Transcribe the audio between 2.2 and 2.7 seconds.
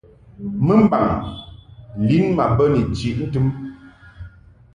ma bə